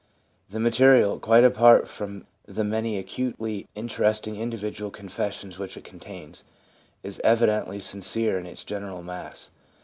[0.49, 6.43] The material, quite apart from the many acutely interesting individual confessions which it contains,
[7.03, 9.51] is evidently sincere in its general mass.